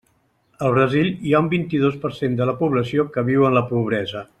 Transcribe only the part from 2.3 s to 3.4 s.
de la població que